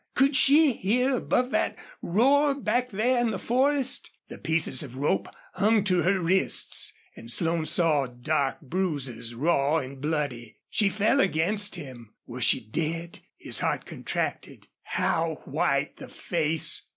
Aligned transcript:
Could 0.15 0.35
she 0.35 0.73
hear 0.73 1.15
above 1.17 1.51
that 1.51 1.77
roar 2.01 2.55
back 2.55 2.89
there 2.89 3.19
in 3.21 3.29
the 3.29 3.37
forest? 3.37 4.09
The 4.29 4.39
pieces 4.39 4.81
of 4.81 4.95
rope 4.95 5.27
hung 5.53 5.83
to 5.83 6.01
her 6.01 6.19
wrists 6.19 6.91
and 7.15 7.29
Slone 7.29 7.67
saw 7.67 8.07
dark 8.07 8.61
bruises, 8.61 9.35
raw 9.35 9.77
and 9.77 10.01
bloody. 10.01 10.57
She 10.71 10.89
fell 10.89 11.19
against 11.21 11.75
him. 11.75 12.15
Was 12.25 12.43
she 12.43 12.65
dead? 12.65 13.19
His 13.37 13.59
heart 13.59 13.85
contracted. 13.85 14.65
How 14.81 15.43
white 15.45 15.97
the 15.97 16.07
face! 16.09 16.89